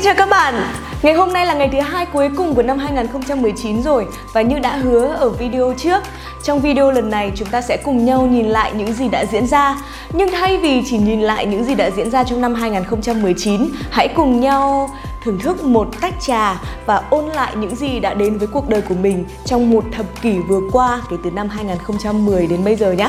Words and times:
Xin 0.00 0.04
chào 0.04 0.14
các 0.14 0.28
bạn, 0.30 0.54
ngày 1.02 1.14
hôm 1.14 1.32
nay 1.32 1.46
là 1.46 1.54
ngày 1.54 1.68
thứ 1.72 1.80
hai 1.80 2.06
cuối 2.06 2.30
cùng 2.36 2.54
của 2.54 2.62
năm 2.62 2.78
2019 2.78 3.82
rồi 3.82 4.06
và 4.32 4.42
như 4.42 4.58
đã 4.58 4.76
hứa 4.76 5.08
ở 5.08 5.28
video 5.28 5.74
trước 5.76 6.02
trong 6.42 6.60
video 6.60 6.90
lần 6.90 7.10
này 7.10 7.32
chúng 7.34 7.48
ta 7.48 7.60
sẽ 7.60 7.76
cùng 7.76 8.04
nhau 8.04 8.26
nhìn 8.26 8.46
lại 8.46 8.72
những 8.74 8.92
gì 8.92 9.08
đã 9.08 9.24
diễn 9.32 9.46
ra 9.46 9.76
Nhưng 10.12 10.30
thay 10.32 10.58
vì 10.58 10.82
chỉ 10.90 10.98
nhìn 10.98 11.20
lại 11.20 11.46
những 11.46 11.64
gì 11.64 11.74
đã 11.74 11.90
diễn 11.90 12.10
ra 12.10 12.24
trong 12.24 12.40
năm 12.40 12.54
2019 12.54 13.68
Hãy 13.90 14.08
cùng 14.08 14.40
nhau 14.40 14.90
thưởng 15.24 15.38
thức 15.38 15.64
một 15.64 15.88
tách 16.00 16.14
trà 16.20 16.60
và 16.86 17.02
ôn 17.10 17.24
lại 17.24 17.56
những 17.56 17.76
gì 17.76 18.00
đã 18.00 18.14
đến 18.14 18.38
với 18.38 18.48
cuộc 18.52 18.68
đời 18.68 18.80
của 18.80 18.94
mình 18.94 19.24
trong 19.44 19.70
một 19.70 19.84
thập 19.92 20.06
kỷ 20.22 20.38
vừa 20.48 20.60
qua 20.72 21.02
kể 21.10 21.16
từ 21.24 21.30
năm 21.30 21.48
2010 21.48 22.46
đến 22.46 22.64
bây 22.64 22.76
giờ 22.76 22.92
nhé. 22.92 23.08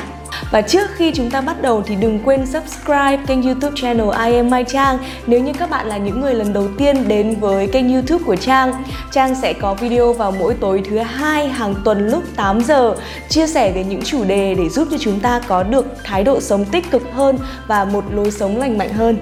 Và 0.52 0.62
trước 0.62 0.90
khi 0.96 1.12
chúng 1.16 1.32
ta 1.32 1.42
bắt 1.42 1.62
đầu 1.62 1.84
thì 1.86 1.96
đừng 1.96 2.20
quên 2.26 2.46
subscribe 2.46 3.18
kênh 3.28 3.44
youtube 3.44 3.76
channel 3.76 4.08
I 4.28 4.36
am 4.36 4.50
Mai 4.50 4.64
Trang 4.64 4.98
Nếu 5.28 5.40
như 5.44 5.54
các 5.54 5.70
bạn 5.70 5.88
là 5.88 5.98
những 5.98 6.22
người 6.22 6.34
lần 6.34 6.54
đầu 6.54 6.68
tiên 6.78 7.08
đến 7.08 7.36
với 7.40 7.68
kênh 7.68 7.94
youtube 7.94 8.24
của 8.26 8.36
Trang. 8.36 8.84
Trang 9.12 9.36
sẽ 9.36 9.54
có 9.54 9.74
video 9.74 10.14
vào 10.14 10.32
mỗi 10.32 10.54
tối 10.54 10.84
thứ 10.90 10.98
hai 10.98 11.48
hàng 11.48 11.76
tuần 11.86 12.08
lúc 12.08 12.24
8 12.36 12.62
giờ, 12.62 12.96
Chia 13.30 13.48
sẻ 13.48 13.72
về 13.72 13.84
những 13.84 14.02
chủ 14.02 14.24
đề 14.24 14.56
để 14.56 14.70
giúp 14.70 14.88
cho 14.92 14.98
chúng 14.98 15.20
ta 15.20 15.42
có 15.48 15.64
được 15.64 15.86
thái 16.04 16.24
độ 16.24 16.42
sống 16.42 16.66
tích 16.66 16.92
cực 16.92 17.04
hơn 17.14 17.38
và 17.68 17.86
một 17.86 18.04
lối 18.12 18.32
sống 18.32 18.58
lành 18.58 18.78
mạnh 18.78 18.94
hơn. 18.94 19.18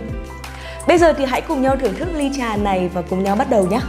Bây 0.88 0.98
giờ 0.98 1.14
thì 1.14 1.26
hãy 1.26 1.42
cùng 1.42 1.62
nhau 1.62 1.76
thưởng 1.76 1.96
thức 1.96 2.08
ly 2.16 2.32
trà 2.38 2.56
này 2.56 2.90
và 2.94 3.02
cùng 3.02 3.24
nhau 3.24 3.36
bắt 3.36 3.50
đầu 3.50 3.68
nhé 3.68 3.80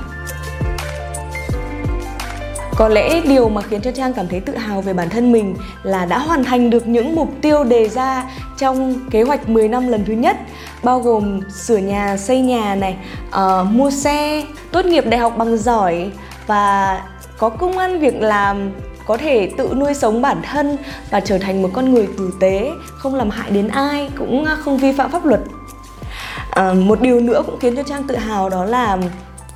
có 2.80 2.88
lẽ 2.88 3.20
điều 3.20 3.48
mà 3.48 3.62
khiến 3.62 3.80
cho 3.80 3.90
Trang 3.90 4.12
cảm 4.14 4.28
thấy 4.28 4.40
tự 4.40 4.56
hào 4.56 4.80
về 4.80 4.92
bản 4.92 5.08
thân 5.08 5.32
mình 5.32 5.54
là 5.82 6.06
đã 6.06 6.18
hoàn 6.18 6.44
thành 6.44 6.70
được 6.70 6.88
những 6.88 7.14
mục 7.14 7.28
tiêu 7.42 7.64
đề 7.64 7.88
ra 7.88 8.24
trong 8.58 8.94
kế 9.10 9.22
hoạch 9.22 9.48
10 9.48 9.68
năm 9.68 9.88
lần 9.88 10.04
thứ 10.04 10.12
nhất 10.12 10.36
bao 10.82 11.00
gồm 11.00 11.40
sửa 11.50 11.76
nhà, 11.76 12.16
xây 12.16 12.40
nhà 12.40 12.74
này, 12.74 12.96
uh, 13.28 13.66
mua 13.70 13.90
xe, 13.90 14.44
tốt 14.72 14.84
nghiệp 14.84 15.04
đại 15.06 15.20
học 15.20 15.34
bằng 15.38 15.56
giỏi 15.56 16.10
và 16.46 17.02
có 17.38 17.48
công 17.48 17.78
ăn 17.78 18.00
việc 18.00 18.22
làm 18.22 18.70
có 19.06 19.16
thể 19.16 19.52
tự 19.56 19.74
nuôi 19.76 19.94
sống 19.94 20.22
bản 20.22 20.42
thân 20.42 20.76
và 21.10 21.20
trở 21.20 21.38
thành 21.38 21.62
một 21.62 21.70
con 21.72 21.94
người 21.94 22.08
tử 22.18 22.30
tế 22.40 22.70
không 22.98 23.14
làm 23.14 23.30
hại 23.30 23.50
đến 23.50 23.68
ai 23.68 24.10
cũng 24.18 24.46
không 24.58 24.78
vi 24.78 24.92
phạm 24.92 25.10
pháp 25.10 25.24
luật. 25.24 25.40
À, 26.50 26.72
một 26.72 27.00
điều 27.00 27.20
nữa 27.20 27.42
cũng 27.46 27.58
khiến 27.60 27.76
cho 27.76 27.82
trang 27.82 28.02
tự 28.08 28.16
hào 28.16 28.48
đó 28.48 28.64
là 28.64 28.98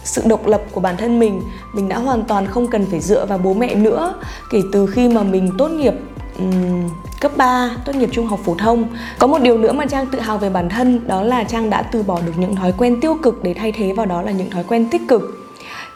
sự 0.05 0.23
độc 0.27 0.47
lập 0.47 0.63
của 0.73 0.81
bản 0.81 0.97
thân 0.97 1.19
mình 1.19 1.43
mình 1.73 1.89
đã 1.89 1.99
hoàn 1.99 2.25
toàn 2.25 2.47
không 2.47 2.67
cần 2.67 2.87
phải 2.91 3.01
dựa 3.01 3.27
vào 3.27 3.39
bố 3.39 3.55
mẹ 3.55 3.75
nữa 3.75 4.15
kể 4.51 4.63
từ 4.73 4.87
khi 4.87 5.09
mà 5.09 5.23
mình 5.23 5.51
tốt 5.59 5.69
nghiệp 5.69 5.95
um, 6.39 6.89
cấp 7.21 7.33
3, 7.37 7.71
tốt 7.85 7.95
nghiệp 7.95 8.09
trung 8.13 8.27
học 8.27 8.41
phổ 8.45 8.55
thông. 8.55 8.85
Có 9.19 9.27
một 9.27 9.39
điều 9.43 9.59
nữa 9.59 9.73
mà 9.73 9.87
Trang 9.87 10.07
tự 10.07 10.21
hào 10.21 10.39
về 10.39 10.51
bản 10.51 10.69
thân 10.69 11.01
đó 11.07 11.23
là 11.23 11.45
Trang 11.45 11.71
đã 11.71 11.83
từ 11.83 12.03
bỏ 12.03 12.21
được 12.27 12.33
những 12.37 12.57
thói 12.57 12.73
quen 12.79 13.01
tiêu 13.01 13.17
cực 13.23 13.43
để 13.43 13.55
thay 13.55 13.73
thế 13.73 13.93
vào 13.93 14.07
đó 14.07 14.23
là 14.23 14.33
những 14.33 14.51
thói 14.51 14.65
quen 14.65 14.89
tích 14.91 15.03
cực. 15.09 15.23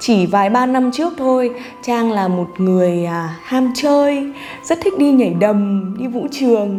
Chỉ 0.01 0.27
vài 0.27 0.51
ba 0.51 0.67
năm 0.67 0.91
trước 0.92 1.12
thôi, 1.19 1.51
Trang 1.83 2.12
là 2.12 2.29
một 2.29 2.48
người 2.56 3.05
à, 3.05 3.36
ham 3.42 3.73
chơi, 3.77 4.33
rất 4.64 4.79
thích 4.83 4.98
đi 4.98 5.12
nhảy 5.12 5.34
đầm, 5.34 5.95
đi 5.98 6.06
vũ 6.06 6.27
trường, 6.33 6.79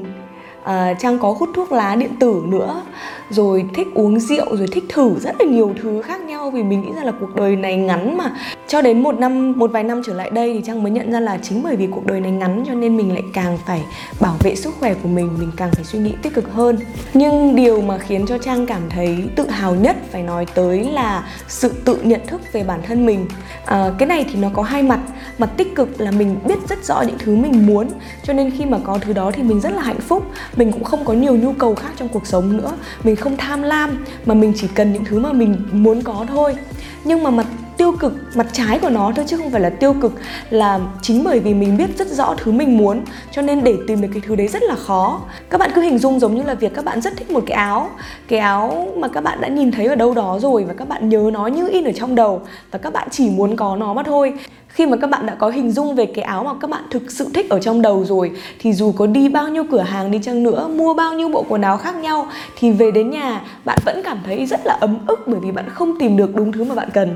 à, 0.63 0.93
trang 0.99 1.19
có 1.19 1.35
hút 1.39 1.49
thuốc 1.55 1.71
lá 1.71 1.95
điện 1.95 2.11
tử 2.19 2.41
nữa 2.45 2.81
rồi 3.29 3.65
thích 3.73 3.87
uống 3.95 4.19
rượu 4.19 4.55
rồi 4.55 4.67
thích 4.71 4.83
thử 4.89 5.19
rất 5.19 5.35
là 5.39 5.45
nhiều 5.45 5.73
thứ 5.81 6.01
khác 6.01 6.21
nhau 6.21 6.51
vì 6.51 6.63
mình 6.63 6.81
nghĩ 6.81 6.89
rằng 6.95 7.05
là 7.05 7.11
cuộc 7.19 7.35
đời 7.35 7.55
này 7.55 7.77
ngắn 7.77 8.17
mà. 8.17 8.35
Cho 8.67 8.81
đến 8.81 9.03
một 9.03 9.19
năm 9.19 9.53
một 9.59 9.71
vài 9.71 9.83
năm 9.83 10.01
trở 10.05 10.13
lại 10.13 10.29
đây 10.29 10.53
thì 10.53 10.61
trang 10.65 10.83
mới 10.83 10.91
nhận 10.91 11.11
ra 11.11 11.19
là 11.19 11.37
chính 11.41 11.63
bởi 11.63 11.75
vì 11.75 11.87
cuộc 11.87 12.05
đời 12.05 12.19
này 12.19 12.31
ngắn 12.31 12.63
cho 12.67 12.73
nên 12.73 12.97
mình 12.97 13.13
lại 13.13 13.23
càng 13.33 13.57
phải 13.65 13.81
bảo 14.19 14.35
vệ 14.39 14.55
sức 14.55 14.73
khỏe 14.79 14.93
của 14.93 15.09
mình 15.09 15.29
mình 15.39 15.51
càng 15.57 15.69
phải 15.71 15.83
suy 15.83 15.99
nghĩ 15.99 16.13
tích 16.21 16.33
cực 16.33 16.53
hơn. 16.53 16.77
Nhưng 17.13 17.55
điều 17.55 17.81
mà 17.81 17.97
khiến 17.97 18.25
cho 18.27 18.37
trang 18.37 18.65
cảm 18.65 18.81
thấy 18.89 19.17
tự 19.35 19.49
hào 19.49 19.75
nhất 19.75 19.97
phải 20.11 20.23
nói 20.23 20.45
tới 20.55 20.83
là 20.83 21.27
sự 21.47 21.69
tự 21.85 21.97
nhận 22.03 22.21
thức 22.27 22.41
về 22.53 22.63
bản 22.63 22.79
thân 22.87 23.05
mình. 23.05 23.25
À, 23.65 23.91
cái 23.97 24.07
này 24.07 24.25
thì 24.29 24.39
nó 24.39 24.49
có 24.53 24.63
hai 24.63 24.83
mặt. 24.83 24.99
Mặt 25.37 25.49
tích 25.57 25.75
cực 25.75 26.01
là 26.01 26.11
mình 26.11 26.35
biết 26.45 26.59
rất 26.69 26.85
rõ 26.85 27.01
những 27.01 27.17
thứ 27.19 27.35
mình 27.35 27.67
muốn 27.67 27.87
cho 28.23 28.33
nên 28.33 28.51
khi 28.51 28.65
mà 28.65 28.77
có 28.83 28.97
thứ 29.01 29.13
đó 29.13 29.31
thì 29.31 29.43
mình 29.43 29.61
rất 29.61 29.73
là 29.73 29.81
hạnh 29.81 29.99
phúc. 29.99 30.23
Mình 30.55 30.71
cũng 30.71 30.83
không 30.83 31.05
có 31.05 31.13
nhiều 31.13 31.35
nhu 31.35 31.51
cầu 31.51 31.75
khác 31.75 31.89
trong 31.97 32.07
cuộc 32.09 32.27
sống 32.27 32.57
nữa. 32.57 32.71
Mình 33.03 33.15
không 33.19 33.37
tham 33.37 33.61
lam, 33.61 34.05
mà 34.25 34.33
mình 34.33 34.53
chỉ 34.55 34.67
cần 34.75 34.93
những 34.93 35.05
thứ 35.05 35.19
mà 35.19 35.33
mình 35.33 35.55
muốn 35.71 36.01
có 36.01 36.25
thôi. 36.27 36.55
Nhưng 37.03 37.23
mà 37.23 37.29
mặt 37.29 37.47
tiêu 37.79 37.91
cực, 37.99 38.13
mặt 38.35 38.47
trái 38.53 38.79
của 38.79 38.89
nó 38.89 39.11
thôi 39.15 39.25
chứ 39.27 39.37
không 39.37 39.51
phải 39.51 39.61
là 39.61 39.69
tiêu 39.69 39.93
cực, 40.01 40.13
là 40.49 40.79
chính 41.01 41.23
bởi 41.23 41.39
vì 41.39 41.53
mình 41.53 41.77
biết 41.77 41.97
rất 41.97 42.07
rõ 42.07 42.35
thứ 42.37 42.51
mình 42.51 42.77
muốn, 42.77 43.01
cho 43.31 43.41
nên 43.41 43.63
để 43.63 43.75
tìm 43.87 44.01
được 44.01 44.07
cái 44.13 44.21
thứ 44.25 44.35
đấy 44.35 44.47
rất 44.47 44.63
là 44.63 44.75
khó. 44.75 45.21
Các 45.49 45.57
bạn 45.57 45.71
cứ 45.75 45.81
hình 45.81 45.97
dung 45.97 46.19
giống 46.19 46.35
như 46.35 46.43
là 46.43 46.53
việc 46.53 46.73
các 46.75 46.85
bạn 46.85 47.01
rất 47.01 47.17
thích 47.17 47.31
một 47.31 47.43
cái 47.45 47.55
áo 47.57 47.89
cái 48.27 48.39
áo 48.39 48.87
mà 48.97 49.07
các 49.07 49.23
bạn 49.23 49.41
đã 49.41 49.47
nhìn 49.47 49.71
thấy 49.71 49.85
ở 49.85 49.95
đâu 49.95 50.13
đó 50.13 50.39
rồi 50.41 50.63
và 50.63 50.73
các 50.73 50.87
bạn 50.87 51.09
nhớ 51.09 51.29
nó 51.33 51.47
như 51.47 51.69
in 51.69 51.83
ở 51.83 51.91
trong 51.91 52.15
đầu 52.15 52.41
và 52.71 52.79
các 52.79 52.93
bạn 52.93 53.07
chỉ 53.11 53.29
muốn 53.29 53.55
có 53.55 53.75
nó 53.75 53.93
mà 53.93 54.03
thôi. 54.03 54.33
Khi 54.67 54.85
mà 54.85 54.97
các 54.97 55.09
bạn 55.09 55.25
đã 55.25 55.35
có 55.35 55.49
hình 55.49 55.71
dung 55.71 55.95
về 55.95 56.05
cái 56.05 56.23
áo 56.23 56.43
mà 56.43 56.51
các 56.61 56.69
bạn 56.69 56.83
thực 56.91 57.11
sự 57.11 57.27
thích 57.33 57.49
ở 57.49 57.59
trong 57.59 57.81
đầu 57.81 58.05
rồi, 58.05 58.31
thì 58.59 58.73
dù 58.73 58.91
có 58.91 59.05
đi 59.05 59.29
bao 59.29 59.47
nhiêu 59.47 59.63
cửa 59.71 59.81
hàng 59.81 60.11
đi 60.11 60.19
chăng 60.23 60.43
nữa, 60.43 60.69
mua 60.75 60.93
bao 60.93 61.13
nhiêu 61.13 61.29
bộ 61.29 61.45
quần 61.49 61.61
áo 61.61 61.77
khác 61.77 61.95
nhau, 61.95 62.27
thì 62.59 62.71
về 62.71 62.91
đến 62.91 63.09
nhà 63.09 63.41
bạn 63.65 63.77
vẫn 63.85 64.01
cảm 64.03 64.19
thấy 64.25 64.45
rất 64.45 64.59
là 64.65 64.77
ấm 64.81 64.97
ức 65.07 65.19
bởi 65.27 65.39
vì 65.39 65.51
bạn 65.51 65.65
không 65.69 65.99
tìm 65.99 66.17
được 66.17 66.35
đúng 66.35 66.51
thứ 66.51 66.63
mà 66.63 66.75
bạn 66.75 66.89
cần 66.93 67.15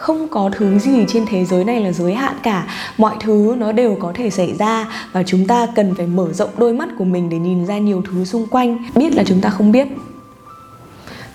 không 0.00 0.28
có 0.28 0.50
thứ 0.52 0.78
gì 0.78 1.04
trên 1.08 1.26
thế 1.26 1.44
giới 1.44 1.64
này 1.64 1.80
là 1.80 1.92
giới 1.92 2.14
hạn 2.14 2.34
cả. 2.42 2.66
Mọi 2.98 3.16
thứ 3.20 3.54
nó 3.58 3.72
đều 3.72 3.96
có 4.00 4.12
thể 4.14 4.30
xảy 4.30 4.54
ra 4.58 4.86
và 5.12 5.22
chúng 5.22 5.46
ta 5.46 5.66
cần 5.76 5.94
phải 5.94 6.06
mở 6.06 6.32
rộng 6.32 6.50
đôi 6.56 6.72
mắt 6.72 6.88
của 6.98 7.04
mình 7.04 7.28
để 7.30 7.38
nhìn 7.38 7.66
ra 7.66 7.78
nhiều 7.78 8.02
thứ 8.10 8.24
xung 8.24 8.46
quanh. 8.46 8.78
Biết 8.94 9.14
là 9.14 9.24
chúng 9.26 9.40
ta 9.40 9.50
không 9.50 9.72
biết. 9.72 9.88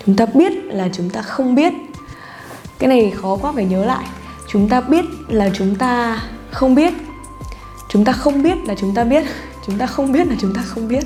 Chúng 0.06 0.16
ta 0.16 0.26
biết 0.34 0.52
là 0.64 0.88
chúng 0.92 1.10
ta 1.10 1.22
không 1.22 1.54
biết. 1.54 1.72
Cái 2.78 2.88
này 2.88 3.12
khó 3.22 3.36
quá, 3.36 3.52
phải 3.52 3.64
nhớ 3.64 3.84
lại. 3.84 4.04
Chúng 4.48 4.68
ta 4.68 4.80
biết 4.80 5.04
là 5.28 5.50
chúng 5.54 5.74
ta 5.74 6.22
không 6.50 6.74
biết. 6.74 6.92
Chúng 7.88 8.04
ta 8.04 8.12
không 8.12 8.42
biết 8.42 8.58
là 8.66 8.74
chúng 8.74 8.94
ta 8.94 9.04
biết. 9.04 9.24
Chúng 9.66 9.78
ta 9.78 9.86
không 9.86 10.12
biết 10.12 10.26
là 10.26 10.34
chúng 10.40 10.54
ta 10.54 10.62
không 10.62 10.88
biết. 10.88 11.04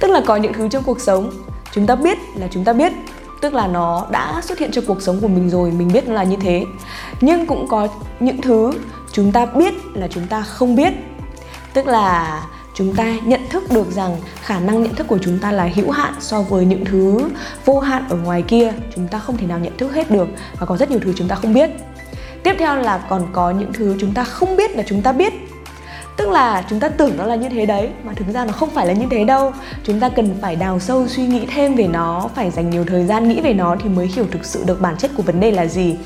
Tức 0.00 0.10
là 0.10 0.22
có 0.26 0.36
những 0.36 0.52
thứ 0.52 0.68
trong 0.68 0.84
cuộc 0.84 1.00
sống, 1.00 1.30
chúng 1.74 1.86
ta 1.86 1.94
biết 1.94 2.18
là 2.34 2.48
chúng 2.50 2.64
ta 2.64 2.72
biết 2.72 2.92
tức 3.40 3.54
là 3.54 3.66
nó 3.66 4.06
đã 4.10 4.40
xuất 4.42 4.58
hiện 4.58 4.70
trong 4.70 4.84
cuộc 4.86 5.02
sống 5.02 5.20
của 5.20 5.28
mình 5.28 5.50
rồi, 5.50 5.70
mình 5.70 5.88
biết 5.92 6.08
nó 6.08 6.14
là 6.14 6.24
như 6.24 6.36
thế. 6.40 6.64
Nhưng 7.20 7.46
cũng 7.46 7.68
có 7.68 7.88
những 8.20 8.40
thứ 8.40 8.72
chúng 9.12 9.32
ta 9.32 9.46
biết 9.46 9.74
là 9.94 10.08
chúng 10.10 10.26
ta 10.26 10.42
không 10.42 10.76
biết. 10.76 10.92
Tức 11.72 11.86
là 11.86 12.42
chúng 12.74 12.94
ta 12.94 13.04
nhận 13.24 13.40
thức 13.50 13.64
được 13.70 13.90
rằng 13.90 14.16
khả 14.40 14.60
năng 14.60 14.82
nhận 14.82 14.94
thức 14.94 15.06
của 15.06 15.18
chúng 15.22 15.38
ta 15.38 15.52
là 15.52 15.70
hữu 15.74 15.90
hạn 15.90 16.14
so 16.20 16.42
với 16.42 16.64
những 16.64 16.84
thứ 16.84 17.28
vô 17.64 17.80
hạn 17.80 18.04
ở 18.08 18.16
ngoài 18.16 18.42
kia. 18.42 18.72
Chúng 18.96 19.08
ta 19.08 19.18
không 19.18 19.36
thể 19.36 19.46
nào 19.46 19.58
nhận 19.58 19.76
thức 19.76 19.92
hết 19.94 20.10
được 20.10 20.28
và 20.58 20.66
có 20.66 20.76
rất 20.76 20.90
nhiều 20.90 21.00
thứ 21.02 21.12
chúng 21.16 21.28
ta 21.28 21.34
không 21.34 21.54
biết. 21.54 21.70
Tiếp 22.42 22.54
theo 22.58 22.76
là 22.76 22.98
còn 23.08 23.26
có 23.32 23.50
những 23.50 23.72
thứ 23.72 23.96
chúng 24.00 24.14
ta 24.14 24.24
không 24.24 24.56
biết 24.56 24.76
là 24.76 24.82
chúng 24.86 25.02
ta 25.02 25.12
biết 25.12 25.32
tức 26.18 26.30
là 26.30 26.64
chúng 26.70 26.80
ta 26.80 26.88
tưởng 26.88 27.16
nó 27.16 27.26
là 27.26 27.34
như 27.34 27.48
thế 27.48 27.66
đấy, 27.66 27.88
mà 28.04 28.12
thực 28.12 28.28
ra 28.34 28.44
nó 28.44 28.52
không 28.52 28.70
phải 28.70 28.86
là 28.86 28.92
như 28.92 29.06
thế 29.10 29.24
đâu. 29.24 29.52
Chúng 29.84 30.00
ta 30.00 30.08
cần 30.08 30.34
phải 30.40 30.56
đào 30.56 30.80
sâu 30.80 31.08
suy 31.08 31.26
nghĩ 31.26 31.46
thêm 31.46 31.74
về 31.74 31.86
nó, 31.86 32.30
phải 32.34 32.50
dành 32.50 32.70
nhiều 32.70 32.84
thời 32.84 33.06
gian 33.06 33.28
nghĩ 33.28 33.40
về 33.40 33.54
nó 33.54 33.76
thì 33.82 33.88
mới 33.88 34.06
hiểu 34.06 34.26
thực 34.30 34.44
sự 34.44 34.64
được 34.66 34.80
bản 34.80 34.96
chất 34.98 35.10
của 35.16 35.22
vấn 35.22 35.40
đề 35.40 35.50
là 35.50 35.66
gì. 35.66 35.96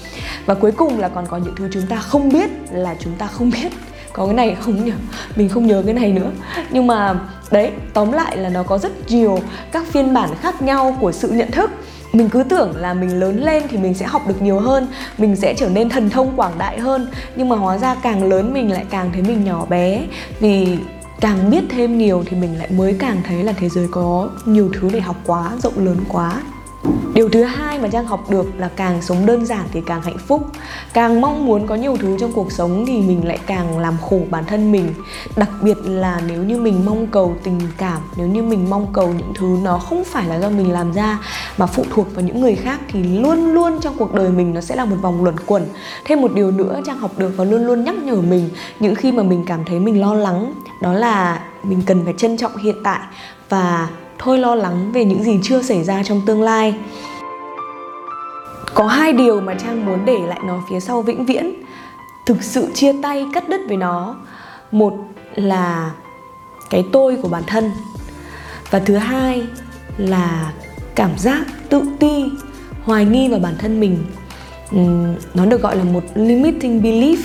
Và 0.47 0.55
cuối 0.55 0.73
cùng 0.73 0.99
là 0.99 1.09
còn 1.09 1.27
có 1.27 1.37
những 1.37 1.55
thứ 1.57 1.69
chúng 1.73 1.87
ta 1.87 1.97
không 1.97 2.29
biết 2.29 2.51
là 2.73 2.97
chúng 3.01 3.13
ta 3.19 3.27
không 3.27 3.51
biết 3.51 3.73
có 4.13 4.27
cái 4.27 4.35
này 4.35 4.57
không 4.61 4.85
nhỉ? 4.85 4.93
Mình 5.37 5.49
không 5.49 5.67
nhớ 5.67 5.83
cái 5.85 5.95
này 5.95 6.13
nữa. 6.13 6.31
Nhưng 6.71 6.87
mà, 6.87 7.15
đấy, 7.51 7.71
tóm 7.95 8.13
lại 8.13 8.37
là 8.37 8.49
nó 8.49 8.63
có 8.63 8.79
rất 8.79 9.11
nhiều 9.11 9.39
các 9.73 9.87
phiên 9.87 10.15
bản 10.15 10.31
khác 10.41 10.63
nhau 10.63 10.97
của 11.01 11.13
sự 11.13 11.31
nhận 11.31 11.51
thức. 11.51 11.71
Mình 12.13 12.29
cứ 12.29 12.43
tưởng 12.43 12.77
là 12.77 12.95
mình 12.95 13.21
lớn 13.21 13.45
lên 13.45 13.63
thì 13.69 13.79
mình 13.79 13.95
sẽ 13.95 14.07
học 14.07 14.23
được 14.29 14.43
nhiều 14.43 14.61
hơn, 14.61 14.87
mình 15.19 15.37
sẽ 15.37 15.55
trở 15.55 15.69
nên 15.69 15.89
thần 15.89 16.11
thông 16.11 16.33
quảng 16.37 16.59
đại 16.59 16.81
hơn. 16.81 17.07
Nhưng 17.37 17.49
mà 17.49 17.57
hóa 17.57 17.79
ra 17.79 17.95
càng 17.95 18.25
lớn 18.25 18.53
mình 18.53 18.73
lại 18.73 18.85
càng 18.91 19.11
thấy 19.13 19.23
mình 19.23 19.45
nhỏ 19.45 19.67
bé. 19.69 20.03
Vì 20.41 20.79
càng 21.21 21.51
biết 21.51 21.65
thêm 21.69 21.99
nhiều 21.99 22.25
thì 22.27 22.37
mình 22.37 22.59
lại 22.59 22.69
mới 22.71 22.97
càng 22.99 23.23
thấy 23.29 23.45
là 23.45 23.53
thế 23.53 23.69
giới 23.69 23.87
có 23.91 24.31
nhiều 24.45 24.71
thứ 24.75 24.91
để 24.93 25.01
học 25.01 25.17
quá, 25.27 25.51
rộng 25.63 25.87
lớn 25.87 25.97
quá 26.09 26.43
điều 27.15 27.29
thứ 27.29 27.43
hai 27.43 27.79
mà 27.79 27.89
trang 27.89 28.07
học 28.07 28.31
được 28.31 28.47
là 28.59 28.71
càng 28.77 29.03
sống 29.03 29.27
đơn 29.27 29.47
giản 29.47 29.67
thì 29.73 29.81
càng 29.87 30.03
hạnh 30.03 30.19
phúc. 30.19 30.47
Càng 30.93 31.21
mong 31.21 31.47
muốn 31.47 31.67
có 31.67 31.75
nhiều 31.75 31.97
thứ 31.97 32.17
trong 32.21 32.33
cuộc 32.33 32.53
sống 32.53 32.85
thì 32.87 33.01
mình 33.01 33.27
lại 33.29 33.39
càng 33.47 33.79
làm 33.79 33.97
khổ 34.11 34.21
bản 34.31 34.45
thân 34.45 34.73
mình. 34.73 34.95
Đặc 35.37 35.51
biệt 35.63 35.77
là 35.85 36.21
nếu 36.27 36.43
như 36.43 36.57
mình 36.57 36.85
mong 36.85 37.07
cầu 37.07 37.37
tình 37.43 37.61
cảm, 37.79 38.01
nếu 38.17 38.27
như 38.27 38.43
mình 38.43 38.71
mong 38.71 38.87
cầu 38.93 39.09
những 39.09 39.33
thứ 39.35 39.59
nó 39.63 39.79
không 39.79 40.05
phải 40.05 40.29
là 40.29 40.41
do 40.41 40.49
mình 40.49 40.73
làm 40.73 40.93
ra 40.93 41.19
mà 41.59 41.67
phụ 41.67 41.85
thuộc 41.91 42.15
vào 42.15 42.25
những 42.25 42.41
người 42.41 42.55
khác 42.55 42.81
thì 42.89 43.03
luôn 43.03 43.47
luôn 43.55 43.81
trong 43.81 43.95
cuộc 43.99 44.15
đời 44.15 44.29
mình 44.29 44.55
nó 44.55 44.61
sẽ 44.61 44.77
là 44.77 44.85
một 44.85 44.97
vòng 45.03 45.25
luẩn 45.25 45.37
quẩn. 45.47 45.67
Thêm 46.05 46.21
một 46.21 46.33
điều 46.35 46.51
nữa 46.51 46.81
trang 46.87 46.99
học 46.99 47.11
được 47.19 47.33
và 47.37 47.45
luôn 47.45 47.67
luôn 47.67 47.85
nhắc 47.85 47.95
nhở 47.95 48.17
mình 48.17 48.51
những 48.81 48.95
khi 48.95 49.13
mà 49.13 49.23
mình 49.23 49.45
cảm 49.47 49.65
thấy 49.65 49.81
mình 49.81 50.01
lo 50.01 50.15
lắng, 50.15 50.55
đó 50.81 50.93
là 50.93 51.41
mình 51.63 51.83
cần 51.87 52.05
phải 52.05 52.15
trân 52.17 52.37
trọng 52.37 52.57
hiện 52.57 52.77
tại 52.85 53.01
và 53.49 53.89
thôi 54.25 54.39
lo 54.39 54.55
lắng 54.55 54.93
về 54.93 55.05
những 55.05 55.23
gì 55.23 55.41
chưa 55.43 55.63
xảy 55.63 55.85
ra 55.85 56.03
trong 56.03 56.21
tương 56.27 56.43
lai. 56.43 56.75
Có 58.75 58.87
hai 58.87 59.13
điều 59.13 59.41
mà 59.41 59.55
trang 59.55 59.87
muốn 59.87 60.05
để 60.05 60.19
lại 60.27 60.41
nó 60.47 60.63
phía 60.71 60.81
sau 60.81 61.03
vĩnh 61.03 61.27
viễn. 61.27 61.53
Thực 62.27 62.43
sự 62.43 62.73
chia 62.75 62.93
tay 63.03 63.27
cắt 63.35 63.49
đứt 63.49 63.61
với 63.69 63.77
nó. 63.77 64.17
Một 64.73 64.95
là 65.35 65.91
cái 66.71 66.85
tôi 66.93 67.17
của 67.23 67.29
bản 67.29 67.43
thân. 67.47 67.71
Và 68.71 68.79
thứ 68.79 68.97
hai 68.97 69.43
là 69.99 70.53
cảm 70.95 71.11
giác 71.19 71.45
tự 71.69 71.83
ti 71.99 72.25
hoài 72.85 73.05
nghi 73.05 73.29
vào 73.29 73.41
bản 73.41 73.55
thân 73.59 73.81
mình. 73.81 74.05
Uhm, 74.77 75.15
nó 75.35 75.47
được 75.47 75.63
gọi 75.63 75.77
là 75.77 75.85
một 75.85 76.05
limiting 76.15 76.83
belief 76.83 77.19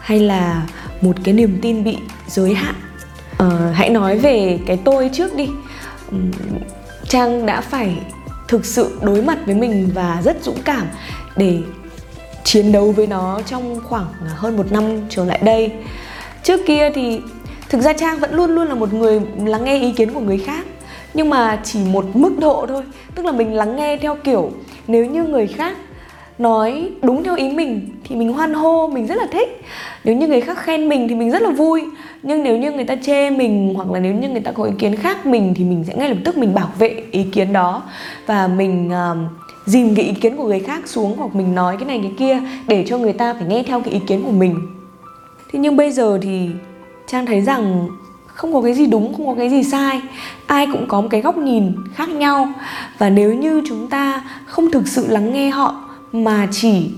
hay 0.00 0.20
là 0.20 0.66
một 1.00 1.16
cái 1.24 1.34
niềm 1.34 1.58
tin 1.62 1.84
bị 1.84 1.98
giới 2.26 2.54
hạn. 2.54 2.74
Uh, 3.42 3.52
hãy 3.74 3.90
nói 3.90 4.18
về 4.18 4.58
cái 4.66 4.78
tôi 4.84 5.10
trước 5.12 5.34
đi 5.36 5.48
trang 7.08 7.46
đã 7.46 7.60
phải 7.60 7.96
thực 8.48 8.64
sự 8.64 8.98
đối 9.02 9.22
mặt 9.22 9.38
với 9.46 9.54
mình 9.54 9.90
và 9.94 10.20
rất 10.24 10.36
dũng 10.42 10.62
cảm 10.64 10.86
để 11.36 11.58
chiến 12.44 12.72
đấu 12.72 12.92
với 12.92 13.06
nó 13.06 13.40
trong 13.46 13.80
khoảng 13.84 14.06
hơn 14.26 14.56
một 14.56 14.72
năm 14.72 14.84
trở 15.08 15.24
lại 15.24 15.40
đây. 15.42 15.72
Trước 16.42 16.60
kia 16.66 16.90
thì 16.94 17.20
thực 17.68 17.80
ra 17.80 17.92
trang 17.92 18.18
vẫn 18.18 18.34
luôn 18.34 18.50
luôn 18.50 18.66
là 18.66 18.74
một 18.74 18.92
người 18.92 19.20
lắng 19.44 19.64
nghe 19.64 19.78
ý 19.78 19.92
kiến 19.92 20.14
của 20.14 20.20
người 20.20 20.38
khác, 20.38 20.66
nhưng 21.14 21.30
mà 21.30 21.60
chỉ 21.64 21.78
một 21.84 22.04
mức 22.14 22.38
độ 22.38 22.66
thôi, 22.68 22.82
tức 23.14 23.26
là 23.26 23.32
mình 23.32 23.54
lắng 23.54 23.76
nghe 23.76 23.96
theo 23.96 24.16
kiểu 24.24 24.52
nếu 24.86 25.06
như 25.06 25.24
người 25.24 25.46
khác 25.46 25.76
nói 26.38 26.90
đúng 27.02 27.24
theo 27.24 27.34
ý 27.34 27.48
mình 27.48 27.88
thì 28.04 28.16
mình 28.16 28.32
hoan 28.32 28.54
hô 28.54 28.88
mình 28.88 29.06
rất 29.06 29.14
là 29.14 29.26
thích. 29.32 29.62
Nếu 30.04 30.16
như 30.16 30.28
người 30.28 30.40
khác 30.40 30.58
khen 30.58 30.88
mình 30.88 31.08
thì 31.08 31.14
mình 31.14 31.30
rất 31.30 31.42
là 31.42 31.50
vui. 31.50 31.82
Nhưng 32.22 32.42
nếu 32.42 32.56
như 32.56 32.72
người 32.72 32.84
ta 32.84 32.96
chê 33.02 33.30
mình 33.30 33.74
hoặc 33.76 33.90
là 33.90 34.00
nếu 34.00 34.14
như 34.14 34.28
người 34.28 34.40
ta 34.40 34.52
có 34.52 34.64
ý 34.64 34.72
kiến 34.78 34.96
khác 34.96 35.26
mình 35.26 35.54
thì 35.56 35.64
mình 35.64 35.84
sẽ 35.86 35.94
ngay 35.96 36.08
lập 36.08 36.18
tức 36.24 36.38
mình 36.38 36.54
bảo 36.54 36.68
vệ 36.78 37.02
ý 37.10 37.22
kiến 37.22 37.52
đó. 37.52 37.82
Và 38.26 38.48
mình 38.48 38.88
uh, 38.88 39.18
dìm 39.66 39.94
cái 39.94 40.04
ý 40.04 40.12
kiến 40.12 40.36
của 40.36 40.44
người 40.44 40.60
khác 40.60 40.88
xuống 40.88 41.14
hoặc 41.16 41.34
mình 41.34 41.54
nói 41.54 41.76
cái 41.76 41.86
này 41.86 42.00
cái 42.02 42.12
kia 42.18 42.40
để 42.68 42.84
cho 42.88 42.98
người 42.98 43.12
ta 43.12 43.34
phải 43.34 43.46
nghe 43.48 43.62
theo 43.62 43.80
cái 43.80 43.94
ý 43.94 44.00
kiến 44.06 44.22
của 44.22 44.32
mình. 44.32 44.56
Thế 45.52 45.58
nhưng 45.58 45.76
bây 45.76 45.90
giờ 45.90 46.18
thì 46.22 46.48
trang 47.06 47.26
thấy 47.26 47.40
rằng 47.40 47.88
không 48.26 48.52
có 48.52 48.60
cái 48.60 48.74
gì 48.74 48.86
đúng 48.86 49.14
không 49.14 49.26
có 49.26 49.34
cái 49.34 49.50
gì 49.50 49.64
sai. 49.64 50.00
Ai 50.46 50.66
cũng 50.72 50.84
có 50.88 51.00
một 51.00 51.08
cái 51.10 51.20
góc 51.20 51.36
nhìn 51.36 51.72
khác 51.94 52.08
nhau. 52.08 52.48
Và 52.98 53.10
nếu 53.10 53.34
như 53.34 53.62
chúng 53.68 53.88
ta 53.88 54.22
không 54.46 54.70
thực 54.70 54.88
sự 54.88 55.06
lắng 55.08 55.32
nghe 55.32 55.50
họ 55.50 55.82
mà 56.12 56.48
chỉ 56.52 56.90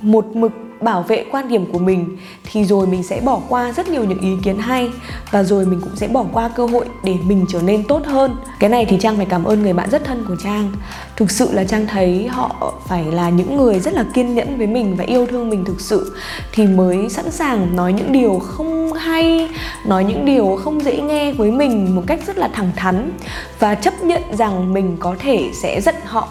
một 0.00 0.26
mực 0.36 0.52
bảo 0.80 1.02
vệ 1.02 1.24
quan 1.30 1.48
điểm 1.48 1.72
của 1.72 1.78
mình, 1.78 2.16
thì 2.44 2.64
rồi 2.64 2.86
mình 2.86 3.02
sẽ 3.02 3.20
bỏ 3.20 3.40
qua 3.48 3.72
rất 3.72 3.88
nhiều 3.88 4.04
những 4.04 4.20
ý 4.20 4.30
kiến 4.44 4.58
hay 4.58 4.90
và 5.30 5.42
rồi 5.42 5.66
mình 5.66 5.80
cũng 5.80 5.96
sẽ 5.96 6.08
bỏ 6.08 6.24
qua 6.32 6.48
cơ 6.48 6.66
hội 6.66 6.84
để 7.04 7.14
mình 7.26 7.44
trở 7.48 7.62
nên 7.62 7.84
tốt 7.84 8.06
hơn. 8.06 8.36
Cái 8.60 8.70
này 8.70 8.84
thì 8.84 8.96
trang 9.00 9.16
phải 9.16 9.26
cảm 9.26 9.44
ơn 9.44 9.62
người 9.62 9.72
bạn 9.72 9.90
rất 9.90 10.04
thân 10.04 10.24
của 10.28 10.36
trang. 10.44 10.72
Thực 11.16 11.30
sự 11.30 11.52
là 11.52 11.64
trang 11.64 11.86
thấy 11.86 12.28
họ 12.28 12.74
phải 12.88 13.04
là 13.04 13.30
những 13.30 13.56
người 13.56 13.80
rất 13.80 13.94
là 13.94 14.04
kiên 14.14 14.34
nhẫn 14.34 14.58
với 14.58 14.66
mình 14.66 14.96
và 14.96 15.04
yêu 15.04 15.26
thương 15.26 15.50
mình 15.50 15.64
thực 15.64 15.80
sự, 15.80 16.16
thì 16.52 16.66
mới 16.66 17.08
sẵn 17.10 17.30
sàng 17.30 17.76
nói 17.76 17.92
những 17.92 18.12
điều 18.12 18.38
không 18.38 18.92
hay, 18.92 19.48
nói 19.86 20.04
những 20.04 20.24
điều 20.24 20.58
không 20.64 20.84
dễ 20.84 21.00
nghe 21.00 21.32
với 21.32 21.50
mình 21.50 21.96
một 21.96 22.02
cách 22.06 22.20
rất 22.26 22.38
là 22.38 22.48
thẳng 22.48 22.70
thắn 22.76 23.10
và 23.58 23.74
chấp 23.74 24.02
nhận 24.02 24.22
rằng 24.32 24.74
mình 24.74 24.96
có 25.00 25.14
thể 25.18 25.50
sẽ 25.62 25.80
giận 25.80 25.94
họ 26.04 26.28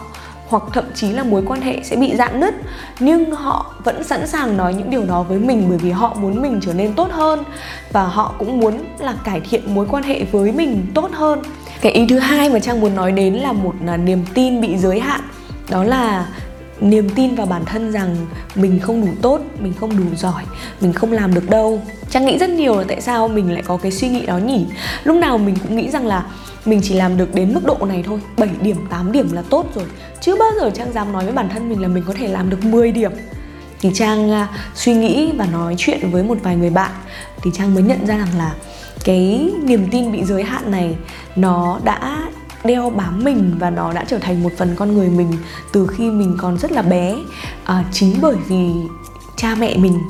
hoặc 0.48 0.62
thậm 0.72 0.84
chí 0.94 1.12
là 1.12 1.22
mối 1.22 1.42
quan 1.46 1.60
hệ 1.60 1.80
sẽ 1.82 1.96
bị 1.96 2.16
dạn 2.16 2.40
nứt. 2.40 2.54
Nhưng 3.00 3.30
họ 3.30 3.74
vẫn 3.84 4.04
sẵn 4.04 4.26
sàng 4.26 4.56
nói 4.56 4.74
những 4.74 4.90
điều 4.90 5.04
đó 5.04 5.22
với 5.22 5.38
mình 5.38 5.66
bởi 5.68 5.78
vì 5.78 5.90
họ 5.90 6.14
muốn 6.20 6.42
mình 6.42 6.60
trở 6.62 6.74
nên 6.74 6.94
tốt 6.94 7.08
hơn 7.12 7.44
và 7.92 8.02
họ 8.04 8.34
cũng 8.38 8.60
muốn 8.60 8.84
là 8.98 9.14
cải 9.24 9.40
thiện 9.40 9.74
mối 9.74 9.86
quan 9.90 10.02
hệ 10.02 10.24
với 10.24 10.52
mình 10.52 10.86
tốt 10.94 11.10
hơn. 11.12 11.42
Cái 11.80 11.92
ý 11.92 12.06
thứ 12.08 12.18
hai 12.18 12.50
mà 12.50 12.58
trang 12.58 12.80
muốn 12.80 12.94
nói 12.94 13.12
đến 13.12 13.34
là 13.34 13.52
một 13.52 13.74
là 13.84 13.96
niềm 13.96 14.24
tin 14.34 14.60
bị 14.60 14.76
giới 14.76 15.00
hạn. 15.00 15.20
Đó 15.70 15.84
là 15.84 16.26
niềm 16.80 17.08
tin 17.08 17.34
vào 17.34 17.46
bản 17.46 17.64
thân 17.64 17.92
rằng 17.92 18.16
mình 18.54 18.80
không 18.80 19.06
đủ 19.06 19.12
tốt, 19.22 19.40
mình 19.60 19.72
không 19.80 19.96
đủ 19.96 20.04
giỏi, 20.16 20.42
mình 20.80 20.92
không 20.92 21.12
làm 21.12 21.34
được 21.34 21.50
đâu. 21.50 21.82
Trang 22.10 22.26
nghĩ 22.26 22.38
rất 22.38 22.50
nhiều 22.50 22.76
là 22.76 22.84
tại 22.88 23.00
sao 23.00 23.28
mình 23.28 23.52
lại 23.52 23.62
có 23.62 23.76
cái 23.76 23.92
suy 23.92 24.08
nghĩ 24.08 24.26
đó 24.26 24.38
nhỉ? 24.38 24.66
Lúc 25.04 25.16
nào 25.16 25.38
mình 25.38 25.56
cũng 25.62 25.76
nghĩ 25.76 25.90
rằng 25.90 26.06
là 26.06 26.26
mình 26.64 26.80
chỉ 26.82 26.94
làm 26.94 27.16
được 27.16 27.34
đến 27.34 27.54
mức 27.54 27.64
độ 27.64 27.76
này 27.86 28.02
thôi 28.06 28.20
7 28.36 28.48
điểm 28.60 28.76
8 28.90 29.12
điểm 29.12 29.32
là 29.32 29.42
tốt 29.50 29.66
rồi. 29.74 29.84
Chứ 30.20 30.36
bao 30.38 30.50
giờ 30.60 30.70
trang 30.70 30.92
dám 30.92 31.12
nói 31.12 31.24
với 31.24 31.32
bản 31.32 31.48
thân 31.48 31.68
mình 31.68 31.82
là 31.82 31.88
mình 31.88 32.04
có 32.06 32.14
thể 32.18 32.28
làm 32.28 32.50
được 32.50 32.64
10 32.64 32.92
điểm. 32.92 33.12
Thì 33.80 33.90
trang 33.94 34.30
à, 34.30 34.48
suy 34.74 34.94
nghĩ 34.94 35.32
và 35.36 35.46
nói 35.46 35.74
chuyện 35.78 36.10
với 36.10 36.22
một 36.22 36.38
vài 36.42 36.56
người 36.56 36.70
bạn, 36.70 36.90
thì 37.42 37.50
trang 37.54 37.74
mới 37.74 37.82
nhận 37.82 38.06
ra 38.06 38.16
rằng 38.16 38.38
là 38.38 38.54
cái 39.04 39.50
niềm 39.62 39.88
tin 39.90 40.12
bị 40.12 40.24
giới 40.24 40.42
hạn 40.42 40.70
này 40.70 40.96
nó 41.36 41.80
đã 41.84 42.28
đeo 42.66 42.90
bám 42.90 43.24
mình 43.24 43.56
và 43.58 43.70
nó 43.70 43.92
đã 43.92 44.04
trở 44.08 44.18
thành 44.18 44.42
một 44.42 44.52
phần 44.56 44.74
con 44.76 44.94
người 44.94 45.08
mình 45.08 45.32
từ 45.72 45.86
khi 45.86 46.10
mình 46.10 46.36
còn 46.38 46.58
rất 46.58 46.72
là 46.72 46.82
bé. 46.82 47.16
À, 47.64 47.84
chính 47.92 48.14
bởi 48.20 48.36
vì 48.48 48.70
cha 49.36 49.54
mẹ 49.54 49.76
mình 49.76 50.00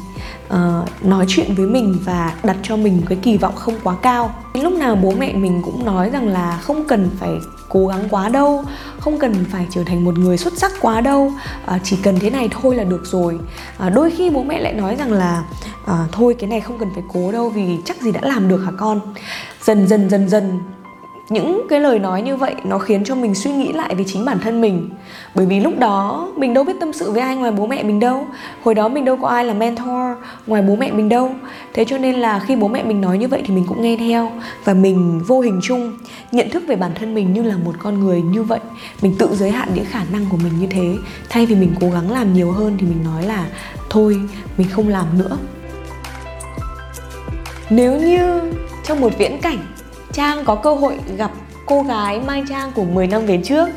uh, 0.46 1.04
nói 1.04 1.24
chuyện 1.28 1.54
với 1.54 1.66
mình 1.66 1.98
và 2.04 2.34
đặt 2.42 2.56
cho 2.62 2.76
mình 2.76 3.02
cái 3.08 3.18
kỳ 3.22 3.36
vọng 3.36 3.54
không 3.54 3.74
quá 3.82 3.96
cao. 4.02 4.34
Lúc 4.54 4.72
nào 4.72 4.96
bố 4.96 5.12
mẹ 5.18 5.32
mình 5.32 5.62
cũng 5.64 5.84
nói 5.84 6.10
rằng 6.10 6.28
là 6.28 6.58
không 6.62 6.84
cần 6.88 7.10
phải 7.18 7.30
cố 7.68 7.86
gắng 7.86 8.08
quá 8.10 8.28
đâu 8.28 8.64
không 9.06 9.18
cần 9.18 9.44
phải 9.50 9.66
trở 9.70 9.84
thành 9.84 10.04
một 10.04 10.18
người 10.18 10.36
xuất 10.36 10.58
sắc 10.58 10.72
quá 10.80 11.00
đâu. 11.00 11.32
À, 11.66 11.78
chỉ 11.84 11.96
cần 12.02 12.18
thế 12.18 12.30
này 12.30 12.48
thôi 12.50 12.76
là 12.76 12.84
được 12.84 13.02
rồi. 13.04 13.38
À, 13.78 13.90
đôi 13.90 14.10
khi 14.10 14.30
bố 14.30 14.42
mẹ 14.42 14.60
lại 14.60 14.72
nói 14.72 14.96
rằng 14.96 15.12
là 15.12 15.44
à, 15.86 16.06
thôi 16.12 16.36
cái 16.38 16.50
này 16.50 16.60
không 16.60 16.78
cần 16.78 16.90
phải 16.94 17.02
cố 17.12 17.32
đâu 17.32 17.48
vì 17.50 17.78
chắc 17.84 18.02
gì 18.02 18.12
đã 18.12 18.20
làm 18.22 18.48
được 18.48 18.58
hả 18.64 18.72
con? 18.78 19.00
Dần 19.62 19.86
dần 19.88 20.10
dần 20.10 20.28
dần 20.28 20.60
những 21.28 21.66
cái 21.70 21.80
lời 21.80 21.98
nói 21.98 22.22
như 22.22 22.36
vậy 22.36 22.54
nó 22.64 22.78
khiến 22.78 23.04
cho 23.04 23.14
mình 23.14 23.34
suy 23.34 23.52
nghĩ 23.52 23.72
lại 23.72 23.94
về 23.94 24.04
chính 24.04 24.24
bản 24.24 24.38
thân 24.38 24.60
mình. 24.60 24.90
Bởi 25.34 25.46
vì 25.46 25.60
lúc 25.60 25.78
đó, 25.78 26.28
mình 26.36 26.54
đâu 26.54 26.64
biết 26.64 26.72
tâm 26.80 26.92
sự 26.92 27.10
với 27.10 27.20
ai 27.20 27.36
ngoài 27.36 27.52
bố 27.52 27.66
mẹ 27.66 27.82
mình 27.82 28.00
đâu. 28.00 28.26
Hồi 28.62 28.74
đó 28.74 28.88
mình 28.88 29.04
đâu 29.04 29.16
có 29.16 29.28
ai 29.28 29.44
là 29.44 29.54
mentor 29.54 30.18
ngoài 30.46 30.62
bố 30.62 30.76
mẹ 30.76 30.92
mình 30.92 31.08
đâu. 31.08 31.30
Thế 31.74 31.84
cho 31.84 31.98
nên 31.98 32.14
là 32.14 32.38
khi 32.38 32.56
bố 32.56 32.68
mẹ 32.68 32.82
mình 32.82 33.00
nói 33.00 33.18
như 33.18 33.28
vậy 33.28 33.42
thì 33.46 33.54
mình 33.54 33.64
cũng 33.68 33.82
nghe 33.82 33.96
theo. 33.96 34.32
Và 34.64 34.74
mình 34.74 35.20
vô 35.26 35.40
hình 35.40 35.60
chung 35.62 35.92
nhận 36.32 36.50
thức 36.50 36.62
về 36.66 36.76
bản 36.76 36.90
thân 36.94 37.14
mình 37.14 37.32
như 37.32 37.42
là 37.42 37.56
một 37.56 37.74
con 37.78 38.00
người 38.00 38.22
như 38.22 38.42
vậy. 38.42 38.60
Mình 39.02 39.14
tự 39.18 39.28
giới 39.34 39.50
hạn 39.50 39.68
những 39.74 39.84
khả 39.84 40.02
năng 40.12 40.26
của 40.30 40.36
mình 40.36 40.52
như 40.60 40.66
thế. 40.66 40.96
Thay 41.28 41.46
vì 41.46 41.54
mình 41.54 41.74
cố 41.80 41.90
gắng 41.90 42.10
làm 42.10 42.32
nhiều 42.32 42.52
hơn 42.52 42.76
thì 42.80 42.86
mình 42.86 43.04
nói 43.04 43.22
là, 43.22 43.46
thôi, 43.90 44.20
mình 44.56 44.68
không 44.68 44.88
làm 44.88 45.06
nữa. 45.18 45.38
Nếu 47.70 48.00
như 48.00 48.40
trong 48.84 49.00
một 49.00 49.18
viễn 49.18 49.40
cảnh 49.40 49.58
Trang 50.16 50.44
có 50.44 50.54
cơ 50.54 50.74
hội 50.74 50.98
gặp 51.16 51.30
cô 51.66 51.82
gái 51.82 52.20
Mai 52.20 52.42
Trang 52.48 52.72
của 52.74 52.84
10 52.84 53.06
năm 53.06 53.26
về 53.26 53.40
trước 53.44 53.68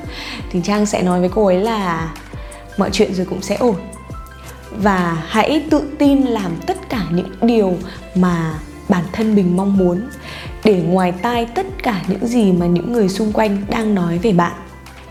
thì 0.52 0.62
Trang 0.64 0.86
sẽ 0.86 1.02
nói 1.02 1.20
với 1.20 1.30
cô 1.36 1.46
ấy 1.46 1.60
là 1.60 2.14
mọi 2.78 2.90
chuyện 2.94 3.14
rồi 3.14 3.26
cũng 3.30 3.42
sẽ 3.42 3.56
ổn 3.56 3.76
và 4.72 5.24
hãy 5.28 5.64
tự 5.70 5.82
tin 5.98 6.22
làm 6.22 6.52
tất 6.66 6.90
cả 6.90 7.02
những 7.12 7.30
điều 7.42 7.74
mà 8.16 8.60
bản 8.90 9.04
thân 9.12 9.36
mình 9.36 9.58
mong 9.58 9.78
muốn 9.78 10.02
để 10.64 10.84
ngoài 10.88 11.14
tai 11.22 11.46
tất 11.46 11.66
cả 11.84 12.02
những 12.08 12.28
gì 12.28 12.52
mà 12.52 12.66
những 12.66 12.94
người 12.94 13.10
xung 13.10 13.32
quanh 13.32 13.58
đang 13.70 13.96
nói 13.96 14.18
về 14.18 14.32
bạn 14.32 14.54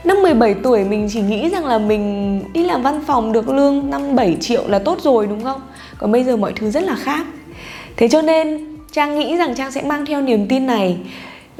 Năm 0.04 0.22
17 0.22 0.54
tuổi 0.54 0.84
mình 0.84 1.08
chỉ 1.12 1.20
nghĩ 1.20 1.48
rằng 1.48 1.66
là 1.66 1.78
mình 1.78 2.42
đi 2.52 2.64
làm 2.64 2.82
văn 2.82 3.04
phòng 3.06 3.32
được 3.32 3.48
lương 3.48 3.90
5 3.90 4.16
7 4.16 4.36
triệu 4.40 4.68
là 4.68 4.78
tốt 4.78 4.98
rồi, 5.02 5.26
đúng 5.26 5.44
không? 5.44 5.60
Còn 5.98 6.12
bây 6.12 6.24
giờ 6.24 6.36
mọi 6.36 6.52
thứ 6.56 6.70
rất 6.70 6.82
là 6.82 6.94
khác. 6.94 7.26
Thế 7.96 8.08
cho 8.08 8.22
nên 8.22 8.67
Trang 8.92 9.18
nghĩ 9.18 9.36
rằng 9.36 9.54
Trang 9.54 9.72
sẽ 9.72 9.82
mang 9.82 10.06
theo 10.06 10.22
niềm 10.22 10.46
tin 10.48 10.66
này 10.66 10.98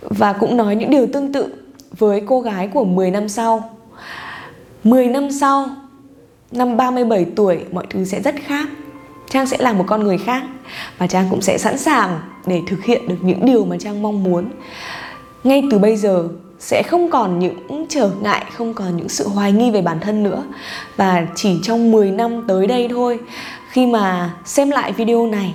và 0.02 0.32
cũng 0.32 0.56
nói 0.56 0.76
những 0.76 0.90
điều 0.90 1.06
tương 1.12 1.32
tự 1.32 1.54
với 1.98 2.22
cô 2.26 2.40
gái 2.40 2.68
của 2.68 2.84
10 2.84 3.10
năm 3.10 3.28
sau. 3.28 3.70
10 4.84 5.06
năm 5.06 5.32
sau, 5.32 5.66
năm 6.52 6.76
37 6.76 7.26
tuổi 7.36 7.58
mọi 7.72 7.86
thứ 7.90 8.04
sẽ 8.04 8.20
rất 8.20 8.34
khác. 8.46 8.68
Trang 9.30 9.46
sẽ 9.46 9.56
là 9.60 9.72
một 9.72 9.84
con 9.86 10.04
người 10.04 10.18
khác 10.18 10.42
và 10.98 11.06
Trang 11.06 11.26
cũng 11.30 11.40
sẽ 11.40 11.58
sẵn 11.58 11.78
sàng 11.78 12.20
để 12.46 12.60
thực 12.66 12.84
hiện 12.84 13.08
được 13.08 13.18
những 13.22 13.46
điều 13.46 13.64
mà 13.64 13.76
Trang 13.80 14.02
mong 14.02 14.22
muốn. 14.22 14.44
Ngay 15.44 15.62
từ 15.70 15.78
bây 15.78 15.96
giờ 15.96 16.28
sẽ 16.58 16.82
không 16.82 17.10
còn 17.10 17.38
những 17.38 17.86
trở 17.88 18.10
ngại, 18.22 18.44
không 18.52 18.74
còn 18.74 18.96
những 18.96 19.08
sự 19.08 19.28
hoài 19.28 19.52
nghi 19.52 19.70
về 19.70 19.82
bản 19.82 20.00
thân 20.00 20.22
nữa. 20.22 20.44
Và 20.96 21.26
chỉ 21.34 21.58
trong 21.62 21.92
10 21.92 22.10
năm 22.10 22.44
tới 22.48 22.66
đây 22.66 22.88
thôi, 22.90 23.18
khi 23.70 23.86
mà 23.86 24.34
xem 24.44 24.70
lại 24.70 24.92
video 24.92 25.26
này 25.26 25.54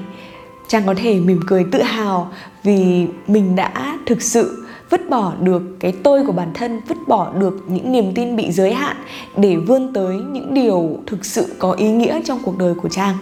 Trang 0.68 0.84
có 0.86 0.94
thể 0.98 1.20
mỉm 1.20 1.40
cười 1.48 1.66
tự 1.72 1.82
hào 1.82 2.32
vì 2.64 3.08
mình 3.28 3.56
đã 3.56 3.98
thực 4.06 4.22
sự 4.22 4.66
vứt 4.90 5.10
bỏ 5.10 5.34
được 5.42 5.62
cái 5.80 5.94
tôi 6.04 6.26
của 6.26 6.32
bản 6.32 6.52
thân, 6.54 6.82
vứt 6.88 6.98
bỏ 7.08 7.32
được 7.40 7.60
những 7.68 7.92
niềm 7.92 8.14
tin 8.16 8.36
bị 8.36 8.52
giới 8.52 8.74
hạn 8.74 8.96
để 9.38 9.56
vươn 9.56 9.94
tới 9.94 10.16
những 10.16 10.54
điều 10.54 10.98
thực 11.08 11.26
sự 11.26 11.56
có 11.60 11.72
ý 11.72 11.92
nghĩa 11.92 12.22
trong 12.26 12.40
cuộc 12.44 12.58
đời 12.58 12.74
của 12.82 12.90
Trang. 12.90 13.18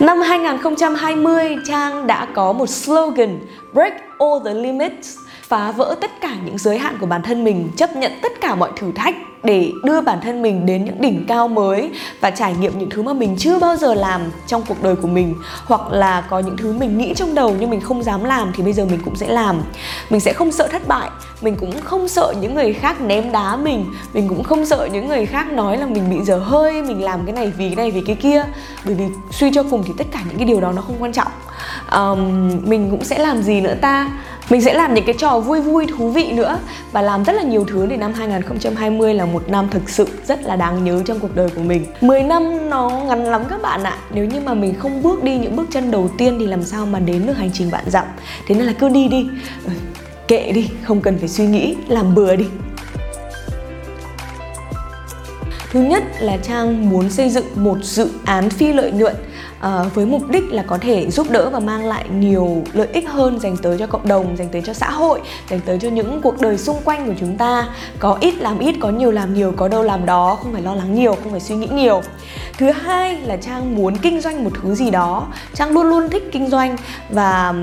Năm 0.00 0.20
2020, 0.20 1.56
Trang 1.66 2.06
đã 2.06 2.26
có 2.34 2.52
một 2.52 2.66
slogan 2.66 3.38
Break 3.72 3.92
all 4.18 4.44
the 4.44 4.54
limits, 4.54 5.16
phá 5.48 5.72
vỡ 5.72 5.96
tất 6.00 6.20
cả 6.20 6.36
những 6.44 6.58
giới 6.58 6.78
hạn 6.78 6.96
của 7.00 7.06
bản 7.06 7.22
thân 7.22 7.44
mình, 7.44 7.70
chấp 7.76 7.96
nhận 7.96 8.12
tất 8.22 8.32
cả 8.40 8.54
mọi 8.54 8.70
thử 8.76 8.92
thách 8.92 9.16
để 9.44 9.72
đưa 9.84 10.00
bản 10.00 10.18
thân 10.22 10.42
mình 10.42 10.66
đến 10.66 10.84
những 10.84 11.00
đỉnh 11.00 11.24
cao 11.28 11.48
mới 11.48 11.90
và 12.20 12.30
trải 12.30 12.54
nghiệm 12.60 12.78
những 12.78 12.90
thứ 12.90 13.02
mà 13.02 13.12
mình 13.12 13.36
chưa 13.38 13.58
bao 13.58 13.76
giờ 13.76 13.94
làm 13.94 14.20
trong 14.46 14.62
cuộc 14.68 14.82
đời 14.82 14.96
của 14.96 15.08
mình. 15.08 15.34
Hoặc 15.64 15.92
là 15.92 16.20
có 16.20 16.38
những 16.38 16.56
thứ 16.56 16.72
mình 16.72 16.98
nghĩ 16.98 17.14
trong 17.14 17.34
đầu 17.34 17.56
nhưng 17.60 17.70
mình 17.70 17.80
không 17.80 18.02
dám 18.02 18.24
làm 18.24 18.52
thì 18.56 18.62
bây 18.62 18.72
giờ 18.72 18.84
mình 18.84 19.00
cũng 19.04 19.16
sẽ 19.16 19.28
làm. 19.28 19.62
Mình 20.10 20.20
sẽ 20.20 20.32
không 20.32 20.52
sợ 20.52 20.68
thất 20.72 20.88
bại 20.88 21.10
mình 21.40 21.56
cũng 21.56 21.72
không 21.84 22.08
sợ 22.08 22.34
những 22.40 22.54
người 22.54 22.72
khác 22.72 23.00
ném 23.00 23.32
đá 23.32 23.56
mình 23.56 23.86
mình 24.12 24.28
cũng 24.28 24.42
không 24.42 24.66
sợ 24.66 24.88
những 24.92 25.08
người 25.08 25.26
khác 25.26 25.52
nói 25.52 25.76
là 25.78 25.86
mình 25.86 26.10
bị 26.10 26.24
dở 26.24 26.36
hơi 26.36 26.82
mình 26.82 27.02
làm 27.02 27.20
cái 27.26 27.34
này 27.34 27.52
vì 27.56 27.66
cái 27.66 27.76
này 27.76 27.90
vì 27.90 28.00
cái 28.00 28.16
kia. 28.16 28.44
Bởi 28.84 28.94
vì 28.94 29.04
suy 29.30 29.50
cho 29.54 29.62
cùng 29.62 29.82
thì 29.86 29.92
tất 29.98 30.06
cả 30.12 30.20
những 30.28 30.36
cái 30.36 30.46
điều 30.46 30.60
đó 30.60 30.72
nó 30.72 30.82
không 30.82 30.96
quan 31.02 31.12
trọng. 31.12 31.32
Um, 31.92 32.50
mình 32.64 32.90
cũng 32.90 33.04
sẽ 33.04 33.18
làm 33.18 33.42
gì 33.42 33.60
nữa 33.60 33.74
ta? 33.80 34.10
Mình 34.50 34.62
sẽ 34.62 34.74
làm 34.74 34.94
những 34.94 35.04
cái 35.04 35.14
trò 35.18 35.40
vui 35.40 35.60
vui 35.60 35.86
thú 35.86 36.10
vị 36.10 36.32
nữa 36.32 36.58
và 36.92 37.02
làm 37.02 37.24
rất 37.24 37.32
là 37.32 37.42
nhiều 37.42 37.64
thứ 37.64 37.86
để 37.86 37.96
năm 37.96 38.12
2020 38.12 39.14
là 39.14 39.24
một 39.24 39.48
năm 39.48 39.68
thực 39.70 39.88
sự 39.88 40.08
rất 40.26 40.42
là 40.42 40.56
đáng 40.56 40.84
nhớ 40.84 41.02
trong 41.06 41.20
cuộc 41.20 41.34
đời 41.36 41.48
của 41.56 41.62
mình. 41.62 41.86
10 42.00 42.22
năm 42.22 42.70
nó 42.70 42.88
ngắn 42.90 43.24
lắm 43.24 43.42
các 43.50 43.62
bạn 43.62 43.82
ạ. 43.82 43.98
Nếu 44.10 44.24
như 44.24 44.40
mà 44.40 44.54
mình 44.54 44.74
không 44.78 45.02
bước 45.02 45.22
đi 45.22 45.38
những 45.38 45.56
bước 45.56 45.66
chân 45.70 45.90
đầu 45.90 46.10
tiên 46.18 46.36
thì 46.38 46.46
làm 46.46 46.64
sao 46.64 46.86
mà 46.86 46.98
đến 46.98 47.26
được 47.26 47.36
hành 47.36 47.50
trình 47.52 47.70
bạn 47.70 47.84
dặm. 47.86 48.06
Thế 48.46 48.54
nên 48.54 48.66
là 48.66 48.72
cứ 48.72 48.88
đi 48.88 49.08
đi. 49.08 49.28
Ừ, 49.64 49.70
kệ 50.28 50.52
đi, 50.52 50.70
không 50.82 51.00
cần 51.00 51.18
phải 51.18 51.28
suy 51.28 51.46
nghĩ, 51.46 51.76
làm 51.88 52.14
bừa 52.14 52.36
đi. 52.36 52.46
Thứ 55.72 55.80
nhất 55.80 56.02
là 56.20 56.36
Trang 56.36 56.90
muốn 56.90 57.10
xây 57.10 57.30
dựng 57.30 57.46
một 57.54 57.78
dự 57.82 58.10
án 58.24 58.50
phi 58.50 58.72
lợi 58.72 58.92
nhuận 58.92 59.16
à, 59.60 59.82
với 59.94 60.06
mục 60.06 60.28
đích 60.28 60.52
là 60.52 60.62
có 60.66 60.78
thể 60.80 61.10
giúp 61.10 61.30
đỡ 61.30 61.50
và 61.50 61.60
mang 61.60 61.86
lại 61.86 62.04
nhiều 62.18 62.62
lợi 62.72 62.88
ích 62.92 63.08
hơn 63.08 63.40
dành 63.40 63.56
tới 63.56 63.78
cho 63.78 63.86
cộng 63.86 64.08
đồng, 64.08 64.36
dành 64.36 64.48
tới 64.48 64.62
cho 64.66 64.72
xã 64.72 64.90
hội, 64.90 65.20
dành 65.50 65.60
tới 65.60 65.78
cho 65.80 65.88
những 65.88 66.20
cuộc 66.22 66.40
đời 66.40 66.58
xung 66.58 66.76
quanh 66.84 67.06
của 67.06 67.14
chúng 67.20 67.36
ta. 67.36 67.68
Có 67.98 68.18
ít 68.20 68.34
làm 68.34 68.58
ít, 68.58 68.74
có 68.80 68.90
nhiều 68.90 69.10
làm 69.10 69.34
nhiều, 69.34 69.52
có 69.56 69.68
đâu 69.68 69.82
làm 69.82 70.06
đó, 70.06 70.38
không 70.42 70.52
phải 70.52 70.62
lo 70.62 70.74
lắng 70.74 70.94
nhiều, 70.94 71.16
không 71.22 71.30
phải 71.30 71.40
suy 71.40 71.56
nghĩ 71.56 71.68
nhiều. 71.72 72.02
Thứ 72.58 72.70
hai 72.70 73.16
là 73.16 73.36
Trang 73.36 73.76
muốn 73.76 73.96
kinh 73.96 74.20
doanh 74.20 74.44
một 74.44 74.50
thứ 74.62 74.74
gì 74.74 74.90
đó. 74.90 75.26
Trang 75.54 75.70
luôn 75.70 75.86
luôn 75.86 76.08
thích 76.10 76.28
kinh 76.32 76.46
doanh 76.46 76.76
và 77.10 77.54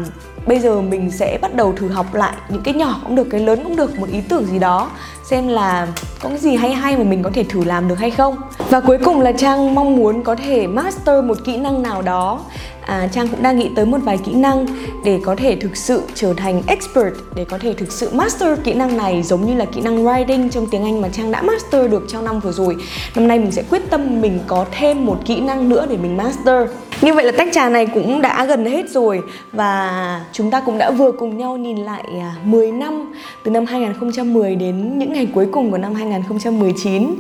bây 0.46 0.60
giờ 0.60 0.82
mình 0.82 1.12
sẽ 1.12 1.38
bắt 1.42 1.56
đầu 1.56 1.74
thử 1.78 1.88
học 1.88 2.14
lại 2.14 2.34
những 2.50 2.64
cái 2.64 2.74
nhỏ 2.74 3.00
cũng 3.04 3.16
được 3.16 3.28
cái 3.32 3.42
lớn 3.42 3.64
cũng 3.64 3.76
được 3.76 4.00
một 4.00 4.10
ý 4.12 4.22
tưởng 4.30 4.46
gì 4.46 4.60
đó 4.60 4.92
xem 5.30 5.48
là 5.48 5.88
có 6.22 6.30
cái 6.30 6.38
gì 6.38 6.56
hay 6.56 6.74
hay 6.74 6.98
mà 6.98 7.04
mình 7.04 7.24
có 7.24 7.30
thể 7.34 7.44
thử 7.44 7.64
làm 7.64 7.88
được 7.88 8.00
hay 8.00 8.12
không 8.12 8.38
và 8.70 8.80
cuối 8.80 8.98
cùng 9.06 9.22
là 9.22 9.32
trang 9.32 9.76
mong 9.76 9.96
muốn 9.96 10.24
có 10.24 10.36
thể 10.36 10.68
master 10.68 11.24
một 11.24 11.38
kỹ 11.46 11.58
năng 11.58 11.84
nào 11.84 12.02
đó. 12.02 12.40
À, 12.86 13.08
Trang 13.12 13.28
cũng 13.28 13.44
đang 13.44 13.60
nghĩ 13.60 13.70
tới 13.76 13.86
một 13.86 13.98
vài 14.04 14.18
kỹ 14.26 14.34
năng 14.34 14.66
để 15.04 15.20
có 15.26 15.36
thể 15.36 15.56
thực 15.56 15.78
sự 15.78 16.02
trở 16.16 16.34
thành 16.34 16.62
expert 16.68 17.14
để 17.36 17.46
có 17.46 17.58
thể 17.58 17.74
thực 17.74 17.92
sự 17.92 18.10
master 18.14 18.60
kỹ 18.64 18.74
năng 18.74 18.98
này 18.98 19.24
giống 19.24 19.46
như 19.46 19.56
là 19.56 19.66
kỹ 19.66 19.82
năng 19.82 20.06
writing 20.06 20.50
trong 20.50 20.68
tiếng 20.70 20.84
Anh 20.84 21.02
mà 21.02 21.10
Trang 21.10 21.32
đã 21.32 21.42
master 21.42 21.92
được 21.92 22.06
trong 22.08 22.26
năm 22.26 22.40
vừa 22.40 22.52
rồi. 22.52 22.76
Năm 23.16 23.28
nay 23.28 23.40
mình 23.40 23.52
sẽ 23.52 23.64
quyết 23.70 23.90
tâm 23.90 24.22
mình 24.22 24.40
có 24.48 24.66
thêm 24.72 25.06
một 25.06 25.18
kỹ 25.26 25.40
năng 25.40 25.70
nữa 25.70 25.86
để 25.90 25.98
mình 25.98 26.18
master 26.18 26.70
như 27.02 27.14
vậy 27.14 27.26
là 27.26 27.32
tách 27.32 27.48
trà 27.52 27.70
này 27.70 27.86
cũng 27.86 28.22
đã 28.22 28.46
gần 28.46 28.66
hết 28.66 28.90
rồi 28.90 29.22
và 29.52 30.22
chúng 30.32 30.52
ta 30.52 30.60
cũng 30.60 30.78
đã 30.78 30.92
vừa 30.92 31.12
cùng 31.12 31.38
nhau 31.38 31.58
nhìn 31.58 31.78
lại 31.78 32.04
à, 32.22 32.36
10 32.44 32.72
năm 32.72 33.14
từ 33.44 33.52
năm 33.52 33.66
2010 33.66 34.56
đến 34.56 35.00
những 35.00 35.14
ngày 35.14 35.28
cuối 35.34 35.48
cùng 35.52 35.72
của 35.72 35.78
năm 35.78 35.94
2019. 35.94 37.16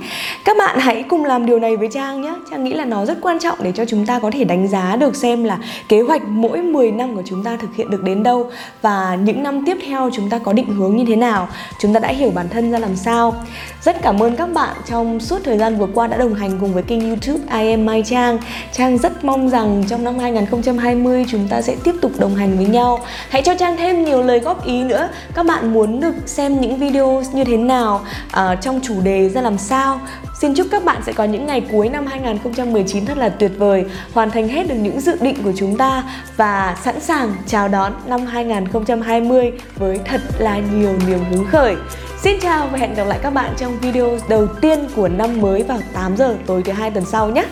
Các 0.45 0.57
bạn 0.57 0.79
hãy 0.79 1.03
cùng 1.03 1.25
làm 1.25 1.45
điều 1.45 1.59
này 1.59 1.77
với 1.77 1.87
Trang 1.87 2.21
nhé. 2.21 2.33
Trang 2.51 2.63
nghĩ 2.63 2.73
là 2.73 2.85
nó 2.85 3.05
rất 3.05 3.17
quan 3.21 3.39
trọng 3.39 3.57
để 3.61 3.71
cho 3.71 3.85
chúng 3.85 4.05
ta 4.05 4.19
có 4.19 4.31
thể 4.31 4.43
đánh 4.43 4.67
giá 4.67 4.95
được 4.95 5.15
xem 5.15 5.43
là 5.43 5.57
kế 5.89 6.01
hoạch 6.01 6.21
mỗi 6.27 6.61
10 6.61 6.91
năm 6.91 7.15
của 7.15 7.23
chúng 7.25 7.43
ta 7.43 7.57
thực 7.61 7.75
hiện 7.75 7.89
được 7.89 8.03
đến 8.03 8.23
đâu 8.23 8.49
và 8.81 9.17
những 9.23 9.43
năm 9.43 9.65
tiếp 9.65 9.77
theo 9.87 10.09
chúng 10.13 10.29
ta 10.29 10.39
có 10.39 10.53
định 10.53 10.67
hướng 10.67 10.95
như 10.95 11.05
thế 11.07 11.15
nào. 11.15 11.47
Chúng 11.79 11.93
ta 11.93 11.99
đã 11.99 12.09
hiểu 12.09 12.31
bản 12.35 12.49
thân 12.49 12.71
ra 12.71 12.79
làm 12.79 12.95
sao. 12.95 13.35
Rất 13.81 14.01
cảm 14.01 14.23
ơn 14.23 14.35
các 14.35 14.53
bạn 14.53 14.75
trong 14.89 15.19
suốt 15.19 15.39
thời 15.43 15.57
gian 15.57 15.77
vừa 15.77 15.87
qua 15.93 16.07
đã 16.07 16.17
đồng 16.17 16.33
hành 16.33 16.51
cùng 16.59 16.73
với 16.73 16.83
kênh 16.83 17.07
YouTube 17.07 17.63
I 17.63 17.71
am 17.71 17.85
Mai 17.85 18.03
Trang. 18.05 18.37
Trang 18.73 18.97
rất 18.97 19.25
mong 19.25 19.49
rằng 19.49 19.64
rằng 19.65 19.83
trong 19.87 20.03
năm 20.03 20.19
2020 20.19 21.25
chúng 21.27 21.47
ta 21.47 21.61
sẽ 21.61 21.75
tiếp 21.83 21.95
tục 22.01 22.11
đồng 22.19 22.35
hành 22.35 22.57
với 22.57 22.65
nhau. 22.65 22.99
Hãy 23.29 23.41
cho 23.41 23.55
Trang 23.55 23.77
thêm 23.77 24.05
nhiều 24.05 24.23
lời 24.23 24.39
góp 24.39 24.65
ý 24.65 24.83
nữa. 24.83 25.09
Các 25.33 25.45
bạn 25.45 25.73
muốn 25.73 25.99
được 25.99 26.15
xem 26.25 26.61
những 26.61 26.77
video 26.77 27.23
như 27.33 27.43
thế 27.43 27.57
nào 27.57 28.05
uh, 28.27 28.61
trong 28.61 28.79
chủ 28.83 29.01
đề 29.01 29.29
ra 29.29 29.41
làm 29.41 29.57
sao. 29.57 29.99
Xin 30.41 30.53
chúc 30.55 30.67
các 30.71 30.85
bạn 30.85 31.01
sẽ 31.05 31.13
có 31.13 31.23
những 31.23 31.45
ngày 31.45 31.61
cuối 31.71 31.89
năm 31.89 32.05
2019 32.05 33.05
thật 33.05 33.17
là 33.17 33.29
tuyệt 33.29 33.51
vời, 33.57 33.85
hoàn 34.13 34.31
thành 34.31 34.47
hết 34.47 34.67
được 34.67 34.75
những 34.75 35.01
dự 35.01 35.17
định 35.21 35.43
của 35.43 35.53
chúng 35.57 35.77
ta 35.77 36.03
và 36.37 36.77
sẵn 36.83 36.99
sàng 36.99 37.35
chào 37.47 37.67
đón 37.67 37.93
năm 38.05 38.25
2020 38.25 39.51
với 39.75 39.99
thật 40.05 40.21
là 40.39 40.59
nhiều 40.73 40.93
niềm 41.07 41.19
hứng 41.31 41.45
khởi. 41.45 41.75
Xin 42.21 42.39
chào 42.41 42.67
và 42.71 42.77
hẹn 42.77 42.95
gặp 42.95 43.03
lại 43.07 43.19
các 43.23 43.29
bạn 43.29 43.53
trong 43.57 43.79
video 43.79 44.17
đầu 44.29 44.47
tiên 44.61 44.79
của 44.95 45.07
năm 45.07 45.41
mới 45.41 45.63
vào 45.63 45.79
8 45.93 46.17
giờ 46.17 46.35
tối 46.45 46.61
thứ 46.65 46.71
hai 46.71 46.91
tuần 46.91 47.05
sau 47.05 47.29
nhé. 47.29 47.45